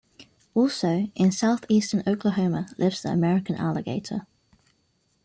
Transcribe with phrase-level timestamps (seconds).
[0.55, 4.25] Also, in southeastern Oklahoma lives the American alligator.